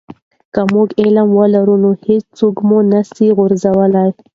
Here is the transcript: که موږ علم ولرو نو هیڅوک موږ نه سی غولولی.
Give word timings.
که 0.53 0.61
موږ 0.73 0.87
علم 1.01 1.29
ولرو 1.39 1.75
نو 1.83 1.91
هیڅوک 2.05 2.55
موږ 2.69 2.83
نه 2.91 2.99
سی 3.13 3.25
غولولی. 3.37 4.09